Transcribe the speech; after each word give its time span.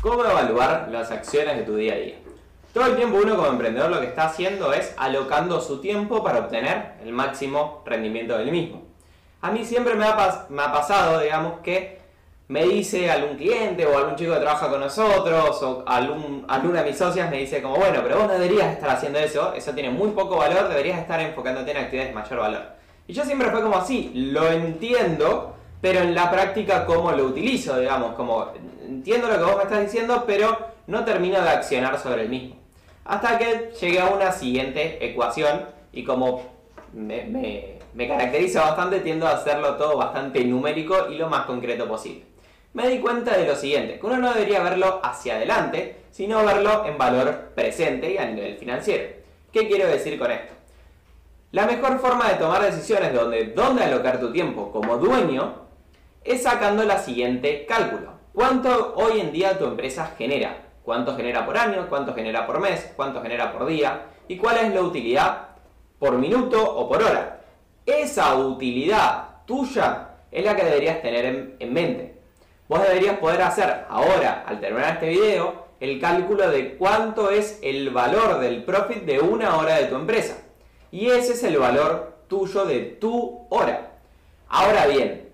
¿Cómo 0.00 0.24
evaluar 0.24 0.88
las 0.92 1.10
acciones 1.10 1.56
de 1.56 1.62
tu 1.64 1.74
día 1.74 1.94
a 1.94 1.96
día? 1.96 2.14
Todo 2.72 2.86
el 2.86 2.94
tiempo 2.94 3.18
uno 3.20 3.34
como 3.34 3.48
emprendedor 3.48 3.90
lo 3.90 3.98
que 3.98 4.06
está 4.06 4.26
haciendo 4.26 4.72
es 4.72 4.94
alocando 4.96 5.60
su 5.60 5.80
tiempo 5.80 6.22
para 6.22 6.38
obtener 6.38 6.92
el 7.02 7.12
máximo 7.12 7.82
rendimiento 7.84 8.38
del 8.38 8.52
mismo. 8.52 8.82
A 9.40 9.50
mí 9.50 9.64
siempre 9.64 9.96
me 9.96 10.04
ha, 10.04 10.16
pasado, 10.72 11.18
digamos, 11.18 11.60
que 11.64 11.98
me 12.46 12.64
dice 12.64 13.10
algún 13.10 13.36
cliente 13.36 13.86
o 13.86 13.98
algún 13.98 14.14
chico 14.14 14.34
que 14.34 14.38
trabaja 14.38 14.70
con 14.70 14.78
nosotros 14.78 15.62
o 15.64 15.84
alguna 15.86 16.82
de 16.82 16.90
mis 16.90 16.98
socias 16.98 17.28
me 17.28 17.38
dice 17.38 17.60
como, 17.60 17.74
bueno, 17.74 17.98
pero 18.04 18.20
vos 18.20 18.28
deberías 18.28 18.72
estar 18.72 18.90
haciendo 18.90 19.18
eso, 19.18 19.52
eso 19.54 19.72
tiene 19.72 19.90
muy 19.90 20.10
poco 20.10 20.36
valor, 20.36 20.68
deberías 20.68 21.00
estar 21.00 21.18
enfocándote 21.20 21.72
en 21.72 21.76
actividades 21.76 22.14
de 22.14 22.20
mayor 22.20 22.38
valor. 22.38 22.62
Y 23.08 23.14
yo 23.14 23.24
siempre 23.24 23.50
fue 23.50 23.62
como 23.62 23.76
así, 23.76 24.12
lo 24.14 24.48
entiendo, 24.48 25.56
pero 25.80 26.00
en 26.00 26.14
la 26.14 26.30
práctica 26.30 26.86
cómo 26.86 27.10
lo 27.10 27.24
utilizo, 27.24 27.80
digamos, 27.80 28.14
como 28.14 28.52
entiendo 28.88 29.28
lo 29.28 29.38
que 29.38 29.44
vos 29.44 29.56
me 29.56 29.62
estás 29.64 29.80
diciendo, 29.80 30.24
pero 30.26 30.58
no 30.86 31.04
termino 31.04 31.40
de 31.40 31.48
accionar 31.50 31.98
sobre 31.98 32.22
el 32.22 32.28
mismo. 32.28 32.56
Hasta 33.04 33.38
que 33.38 33.70
llegué 33.80 34.00
a 34.00 34.06
una 34.06 34.32
siguiente 34.32 35.04
ecuación 35.04 35.66
y 35.92 36.04
como 36.04 36.42
me, 36.92 37.78
caracteriza 37.96 38.62
bastante, 38.62 39.00
tiendo 39.00 39.26
a 39.26 39.32
hacerlo 39.32 39.76
todo 39.76 39.96
bastante 39.96 40.44
numérico 40.44 41.08
y 41.10 41.16
lo 41.16 41.28
más 41.28 41.44
concreto 41.46 41.86
posible. 41.86 42.24
Me 42.74 42.88
di 42.88 42.98
cuenta 43.00 43.36
de 43.36 43.46
lo 43.46 43.56
siguiente, 43.56 43.98
que 43.98 44.06
uno 44.06 44.18
no 44.18 44.32
debería 44.32 44.62
verlo 44.62 45.00
hacia 45.02 45.36
adelante, 45.36 45.96
sino 46.10 46.44
verlo 46.44 46.84
en 46.86 46.98
valor 46.98 47.52
presente 47.54 48.12
y 48.12 48.18
a 48.18 48.26
nivel 48.26 48.56
financiero. 48.56 49.08
¿Qué 49.52 49.66
quiero 49.68 49.88
decir 49.88 50.18
con 50.18 50.30
esto? 50.30 50.54
La 51.52 51.66
mejor 51.66 51.98
forma 51.98 52.28
de 52.28 52.34
tomar 52.34 52.62
decisiones 52.62 53.10
de 53.10 53.18
dónde, 53.18 53.44
dónde 53.46 53.84
alocar 53.84 54.20
tu 54.20 54.30
tiempo 54.32 54.70
como 54.70 54.98
dueño 54.98 55.62
es 56.22 56.42
sacando 56.42 56.84
la 56.84 56.98
siguiente 56.98 57.64
cálculo. 57.66 58.17
¿Cuánto 58.38 58.94
hoy 58.94 59.18
en 59.18 59.32
día 59.32 59.58
tu 59.58 59.64
empresa 59.64 60.14
genera? 60.16 60.58
¿Cuánto 60.84 61.16
genera 61.16 61.44
por 61.44 61.58
año? 61.58 61.88
¿Cuánto 61.88 62.14
genera 62.14 62.46
por 62.46 62.60
mes? 62.60 62.92
¿Cuánto 62.94 63.20
genera 63.20 63.52
por 63.52 63.66
día? 63.66 64.02
¿Y 64.28 64.36
cuál 64.36 64.58
es 64.58 64.72
la 64.72 64.80
utilidad 64.80 65.48
por 65.98 66.12
minuto 66.12 66.62
o 66.62 66.88
por 66.88 67.02
hora? 67.02 67.40
Esa 67.84 68.36
utilidad 68.36 69.44
tuya 69.44 70.10
es 70.30 70.44
la 70.44 70.54
que 70.54 70.62
deberías 70.62 71.02
tener 71.02 71.24
en, 71.24 71.56
en 71.58 71.72
mente. 71.72 72.14
Vos 72.68 72.80
deberías 72.80 73.18
poder 73.18 73.42
hacer 73.42 73.86
ahora, 73.88 74.44
al 74.46 74.60
terminar 74.60 74.92
este 74.92 75.08
video, 75.08 75.64
el 75.80 76.00
cálculo 76.00 76.48
de 76.48 76.76
cuánto 76.76 77.32
es 77.32 77.58
el 77.60 77.90
valor 77.90 78.38
del 78.38 78.62
profit 78.62 79.02
de 79.02 79.18
una 79.18 79.56
hora 79.56 79.78
de 79.78 79.86
tu 79.86 79.96
empresa. 79.96 80.40
Y 80.92 81.06
ese 81.06 81.32
es 81.32 81.42
el 81.42 81.58
valor 81.58 82.18
tuyo 82.28 82.66
de 82.66 82.82
tu 83.00 83.48
hora. 83.50 83.94
Ahora 84.48 84.86
bien, 84.86 85.27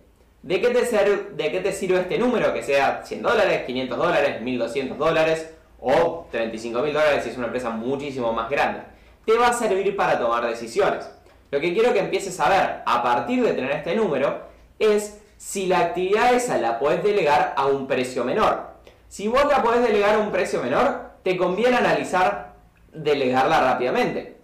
¿De 0.45 0.61
qué, 0.61 0.69
te 0.69 0.83
¿De 0.83 1.51
qué 1.51 1.61
te 1.61 1.73
sirve 1.73 2.01
este 2.01 2.19
número? 2.19 2.53
Que 2.53 2.63
sea 2.63 3.01
100 3.03 3.23
dólares, 3.23 3.63
500 3.65 3.97
dólares, 3.97 4.43
1200 4.43 4.99
dólares 4.99 5.51
o 5.81 6.27
35 6.31 6.83
mil 6.83 6.93
dólares 6.93 7.25
si 7.25 7.31
es 7.31 7.39
una 7.39 7.47
empresa 7.47 7.71
muchísimo 7.71 8.31
más 8.35 8.51
grande. 8.51 8.83
Te 9.25 9.39
va 9.39 9.49
a 9.49 9.53
servir 9.55 9.97
para 9.97 10.19
tomar 10.19 10.47
decisiones. 10.47 11.11
Lo 11.51 11.61
que 11.61 11.73
quiero 11.73 11.95
que 11.95 12.01
empieces 12.01 12.39
a 12.41 12.51
ver 12.51 12.83
a 12.85 13.03
partir 13.03 13.43
de 13.43 13.55
tener 13.55 13.71
este 13.71 13.97
número 13.97 14.43
es 14.79 15.19
si 15.39 15.65
la 15.65 15.79
actividad 15.79 16.35
esa 16.35 16.59
la 16.59 16.79
puedes 16.79 17.03
delegar 17.03 17.55
a 17.57 17.65
un 17.65 17.87
precio 17.87 18.23
menor. 18.23 18.75
Si 19.09 19.29
vos 19.29 19.47
la 19.47 19.63
podés 19.63 19.83
delegar 19.83 20.17
a 20.17 20.19
un 20.19 20.31
precio 20.31 20.63
menor, 20.63 21.13
te 21.23 21.39
conviene 21.39 21.79
analizar 21.79 22.53
delegarla 22.93 23.61
rápidamente. 23.61 24.37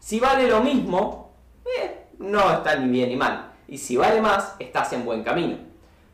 Si 0.00 0.18
vale 0.18 0.48
lo 0.48 0.60
mismo, 0.60 1.34
eh, 1.64 2.06
no 2.18 2.52
está 2.52 2.74
ni 2.74 2.90
bien 2.90 3.10
ni 3.10 3.16
mal 3.16 3.48
y 3.68 3.78
si 3.78 3.96
vale 3.96 4.20
más, 4.20 4.54
estás 4.58 4.92
en 4.94 5.04
buen 5.04 5.22
camino. 5.22 5.58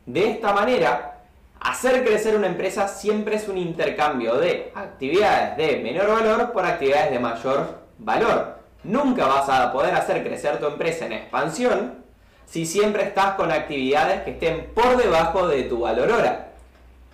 De 0.05 0.29
esta 0.29 0.53
manera, 0.53 1.21
hacer 1.61 2.05
crecer 2.05 2.35
una 2.35 2.47
empresa 2.47 2.87
siempre 2.87 3.37
es 3.37 3.47
un 3.47 3.57
intercambio 3.57 4.35
de 4.35 4.71
actividades 4.75 5.57
de 5.57 5.81
menor 5.81 6.07
valor 6.07 6.51
por 6.51 6.65
actividades 6.65 7.11
de 7.11 7.19
mayor 7.19 7.79
valor. 7.97 8.59
Nunca 8.83 9.25
vas 9.25 9.49
a 9.49 9.71
poder 9.71 9.95
hacer 9.95 10.23
crecer 10.23 10.59
tu 10.59 10.67
empresa 10.67 11.05
en 11.05 11.13
expansión 11.13 12.03
si 12.45 12.65
siempre 12.65 13.03
estás 13.03 13.33
con 13.35 13.51
actividades 13.51 14.21
que 14.21 14.31
estén 14.31 14.67
por 14.75 14.97
debajo 14.97 15.47
de 15.47 15.63
tu 15.63 15.79
valor 15.79 16.11
hora. 16.11 16.49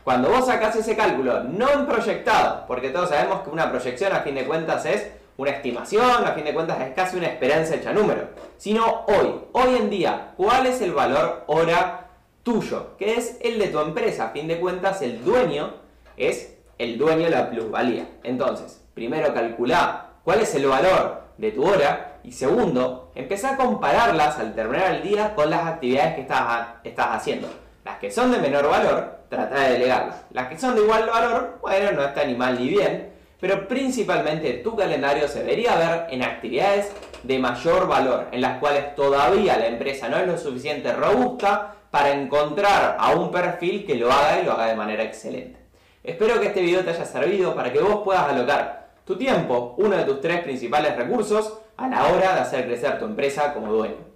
Cuando 0.03 0.29
vos 0.29 0.47
sacás 0.47 0.75
ese 0.75 0.95
cálculo, 0.95 1.43
no 1.43 1.69
en 1.69 1.85
proyectado, 1.85 2.65
porque 2.67 2.89
todos 2.89 3.09
sabemos 3.09 3.41
que 3.41 3.51
una 3.51 3.69
proyección 3.69 4.11
a 4.11 4.21
fin 4.21 4.35
de 4.35 4.45
cuentas 4.45 4.85
es 4.85 5.07
una 5.37 5.51
estimación, 5.51 6.25
a 6.25 6.33
fin 6.33 6.43
de 6.43 6.53
cuentas 6.53 6.81
es 6.81 6.93
casi 6.93 7.17
una 7.17 7.27
esperanza 7.27 7.75
hecha 7.75 7.93
número, 7.93 8.27
sino 8.61 9.05
hoy, 9.07 9.41
hoy 9.53 9.75
en 9.75 9.89
día, 9.89 10.33
¿cuál 10.37 10.67
es 10.67 10.81
el 10.81 10.93
valor 10.93 11.45
hora 11.47 12.09
tuyo? 12.43 12.95
Que 12.95 13.15
es 13.15 13.39
el 13.41 13.57
de 13.57 13.69
tu 13.69 13.79
empresa, 13.79 14.25
a 14.25 14.29
fin 14.29 14.47
de 14.47 14.59
cuentas 14.59 15.01
el 15.01 15.25
dueño 15.25 15.73
es 16.15 16.59
el 16.77 16.99
dueño 16.99 17.23
de 17.23 17.31
la 17.31 17.49
plusvalía. 17.49 18.07
Entonces, 18.21 18.83
primero 18.93 19.33
calcula 19.33 20.11
cuál 20.23 20.41
es 20.41 20.53
el 20.53 20.67
valor 20.67 21.23
de 21.39 21.51
tu 21.51 21.67
hora 21.67 22.19
y 22.23 22.33
segundo, 22.33 23.11
empezá 23.15 23.53
a 23.53 23.57
compararlas 23.57 24.37
al 24.37 24.53
terminar 24.53 24.93
el 24.93 25.01
día 25.01 25.33
con 25.33 25.49
las 25.49 25.65
actividades 25.65 26.13
que 26.13 26.21
estás, 26.21 26.67
estás 26.83 27.07
haciendo. 27.15 27.47
Las 27.83 27.97
que 27.97 28.11
son 28.11 28.31
de 28.31 28.37
menor 28.37 28.69
valor, 28.69 29.21
trata 29.27 29.59
de 29.59 29.71
delegarlas. 29.71 30.17
Las 30.29 30.49
que 30.49 30.59
son 30.59 30.75
de 30.75 30.83
igual 30.83 31.09
valor, 31.09 31.57
bueno, 31.61 31.93
no 31.93 32.03
está 32.03 32.25
ni 32.25 32.35
mal 32.35 32.59
ni 32.59 32.67
bien, 32.67 33.11
pero 33.41 33.67
principalmente 33.67 34.53
tu 34.63 34.75
calendario 34.75 35.27
se 35.27 35.39
debería 35.39 35.75
ver 35.75 36.05
en 36.11 36.21
actividades 36.21 36.91
de 37.23 37.39
mayor 37.39 37.87
valor, 37.87 38.27
en 38.31 38.39
las 38.39 38.59
cuales 38.59 38.95
todavía 38.95 39.57
la 39.57 39.65
empresa 39.65 40.07
no 40.07 40.17
es 40.17 40.27
lo 40.27 40.37
suficiente 40.37 40.93
robusta 40.93 41.75
para 41.89 42.11
encontrar 42.11 42.95
a 42.99 43.11
un 43.15 43.31
perfil 43.31 43.85
que 43.85 43.95
lo 43.95 44.11
haga 44.11 44.39
y 44.39 44.45
lo 44.45 44.53
haga 44.53 44.67
de 44.67 44.75
manera 44.75 45.03
excelente. 45.03 45.59
Espero 46.03 46.39
que 46.39 46.47
este 46.47 46.61
video 46.61 46.83
te 46.83 46.91
haya 46.91 47.03
servido 47.03 47.55
para 47.55 47.73
que 47.73 47.79
vos 47.79 48.01
puedas 48.03 48.29
alocar 48.29 48.91
tu 49.05 49.17
tiempo, 49.17 49.73
uno 49.77 49.97
de 49.97 50.03
tus 50.03 50.21
tres 50.21 50.41
principales 50.41 50.95
recursos, 50.95 51.57
a 51.77 51.87
la 51.87 52.07
hora 52.07 52.35
de 52.35 52.41
hacer 52.41 52.65
crecer 52.65 52.99
tu 52.99 53.05
empresa 53.05 53.53
como 53.55 53.73
dueño. 53.73 54.10